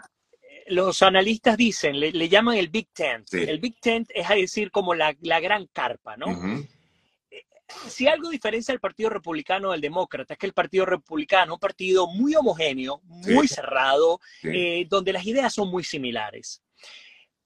los 0.66 1.00
analistas 1.02 1.56
dicen, 1.56 2.00
le, 2.00 2.28
llaman 2.28 2.56
el 2.56 2.68
Big 2.68 2.88
Tent. 2.92 3.32
El 3.32 3.61
Big 3.61 3.78
Tent 3.80 4.11
es 4.12 4.28
a 4.28 4.35
decir 4.35 4.73
como 4.73 4.92
la, 4.92 5.14
gran 5.20 5.66
carpa, 5.73 6.16
¿no? 6.16 6.26
si 7.88 8.08
algo 8.08 8.28
diferencia 8.30 8.73
al 8.73 8.80
Partido 8.80 9.11
Republicano 9.11 9.70
del 9.70 9.80
Demócrata 9.80 10.35
es 10.35 10.38
que 10.38 10.46
el 10.46 10.52
Partido 10.52 10.85
Republicano 10.87 11.52
es 11.52 11.56
un 11.56 11.61
partido 11.61 12.06
muy 12.06 12.35
homogéneo, 12.35 13.00
muy 13.04 13.49
cerrado, 13.49 14.20
eh, 14.42 14.87
donde 14.88 15.12
las 15.12 15.25
ideas 15.26 15.52
son 15.52 15.68
muy 15.68 15.85
similares. 15.85 16.62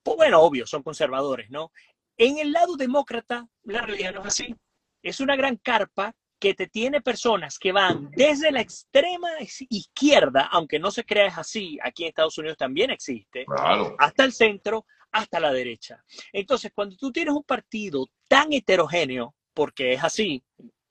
Pues 0.03 0.17
bueno, 0.17 0.41
obvio, 0.41 0.67
son 0.67 0.83
conservadores, 0.83 1.51
¿no? 1.51 1.73
En 2.21 2.37
el 2.37 2.53
lado 2.53 2.77
demócrata, 2.77 3.49
la 3.63 3.81
realidad 3.81 4.13
no 4.13 4.21
es 4.21 4.27
así. 4.27 4.55
Es 5.03 5.21
una 5.21 5.37
gran 5.37 5.57
carpa 5.57 6.15
que 6.39 6.53
te 6.53 6.67
tiene 6.67 7.01
personas 7.01 7.59
que 7.59 7.73
van 7.73 8.11
desde 8.11 8.53
la 8.53 8.61
extrema 8.61 9.31
izquierda, 9.71 10.47
aunque 10.53 10.79
no 10.79 10.91
se 10.91 11.03
crea 11.07 11.29
es 11.29 11.39
así, 11.39 11.79
aquí 11.83 12.03
en 12.03 12.11
Estados 12.11 12.37
Unidos 12.37 12.59
también 12.59 12.91
existe, 12.91 13.47
Claro. 13.47 13.97
hasta 13.99 14.25
el 14.25 14.35
centro, 14.35 14.85
hasta 15.11 15.41
la 15.41 15.51
derecha. 15.51 16.05
Entonces, 16.31 16.73
cuando 16.75 16.95
tú 16.95 17.11
tienes 17.11 17.33
un 17.33 17.43
partido 17.43 18.07
tan 18.29 18.53
heterogéneo, 18.53 19.35
porque 19.55 19.95
es 19.95 20.05
así, 20.05 20.45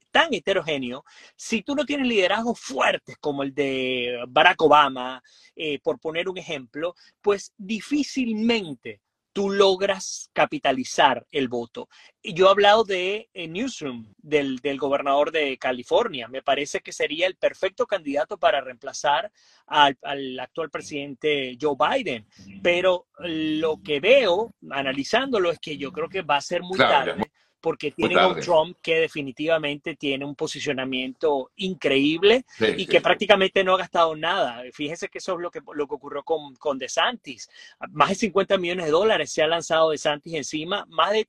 tan 0.09 0.33
heterogéneo, 0.33 1.05
si 1.36 1.62
tú 1.62 1.75
no 1.75 1.86
tienes 1.86 2.07
liderazgos 2.07 2.59
fuertes 2.59 3.17
como 3.19 3.43
el 3.43 3.53
de 3.53 4.17
Barack 4.27 4.59
Obama, 4.63 5.21
eh, 5.55 5.77
por 5.79 6.00
poner 6.00 6.27
un 6.27 6.39
ejemplo, 6.39 6.95
pues 7.21 7.53
difícilmente 7.55 9.01
tú 9.39 9.50
logras 9.50 10.29
capitalizar 10.34 11.25
el 11.31 11.48
voto. 11.48 11.88
Y 12.22 12.34
yo 12.34 12.48
he 12.48 12.50
hablado 12.50 12.84
de 12.84 13.29
eh, 13.34 13.48
Newsroom, 13.48 14.13
del, 14.17 14.58
del, 14.58 14.77
gobernador 14.77 15.31
de 15.31 15.58
California. 15.58 16.27
Me 16.27 16.41
parece 16.41 16.81
que 16.81 16.91
sería 16.91 17.25
el 17.25 17.38
perfecto 17.38 17.88
candidato 17.88 18.38
para 18.38 18.60
reemplazar 18.60 19.31
al, 19.65 19.98
al, 20.01 20.38
actual 20.41 20.69
presidente 20.69 21.58
Joe 21.58 21.77
Biden. 21.79 22.27
Pero 22.62 23.08
lo 23.19 23.81
que 23.81 24.01
veo, 24.01 24.53
analizándolo, 24.72 25.51
es 25.51 25.60
que 25.60 25.77
yo 25.77 25.93
creo 25.93 26.10
que 26.10 26.22
va 26.22 26.36
a 26.36 26.41
ser 26.41 26.62
muy 26.62 26.75
claro, 26.75 27.13
tarde 27.13 27.28
porque 27.62 27.92
tienen 27.92 28.20
a 28.20 28.28
un 28.28 28.39
Trump 28.39 28.78
que 28.82 29.00
definitivamente 29.00 29.96
tiene 29.96 30.25
un 30.25 30.36
posicionamiento 30.36 31.51
increíble 31.58 32.46
sí, 32.58 32.66
y 32.78 32.86
que 32.86 32.98
sí, 32.98 33.04
prácticamente 33.04 33.63
no 33.63 33.75
ha 33.75 33.80
gastado 33.80 34.16
nada. 34.16 34.63
Fíjese 34.74 35.10
que 35.10 35.18
eso 35.18 35.34
es 35.34 35.39
lo 35.39 35.51
que, 35.51 35.62
lo 35.74 35.88
que 35.88 35.96
ocurrió 35.96 36.24
con, 36.24 36.56
con 36.56 36.78
DeSantis. 36.78 37.50
Más 37.92 38.10
de 38.10 38.16
50 38.16 38.58
millones 38.58 38.86
de 38.86 38.92
dólares 38.92 39.32
se 39.32 39.44
ha 39.44 39.48
lanzado 39.48 39.92
DeSantis 39.92 40.34
encima, 40.34 40.86
más 40.89 41.12
de 41.12 41.28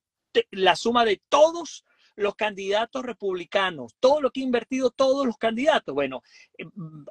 la 0.51 0.77
suma 0.77 1.05
de 1.05 1.21
todos 1.29 1.85
los 2.17 2.35
candidatos 2.35 3.05
republicanos, 3.05 3.95
todo 3.99 4.21
lo 4.21 4.31
que 4.31 4.41
ha 4.41 4.45
invertido 4.45 4.91
todos 4.91 5.27
los 5.27 5.37
candidatos. 5.37 5.95
Bueno, 5.95 6.23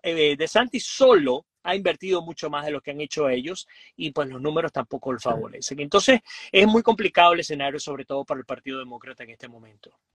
eh, 0.04 0.36
DeSantis 0.38 0.86
solo 0.86 1.46
ha 1.63 1.75
invertido 1.75 2.22
mucho 2.22 2.50
más 2.50 2.66
de 2.66 2.72
lo 2.72 2.82
que 2.82 2.92
han 2.92 3.01
hecho 3.01 3.30
ellos 3.30 3.68
y 3.96 4.12
pues 4.12 4.30
los 4.30 4.42
números 4.42 4.72
tampoco 4.72 5.12
lo 5.12 5.20
favorecen. 5.20 5.80
Entonces 5.80 6.22
es 6.51 6.68
muy 6.68 6.82
complicado 6.82 7.34
el 7.34 7.42
escenario, 7.42 7.80
sobre 7.80 8.06
todo 8.06 8.24
para 8.25 8.39
el 8.39 8.46
Partido 8.46 8.80
Demócrata 8.80 9.24
en 9.24 9.32
este 9.32 9.48
momento. 9.48 9.92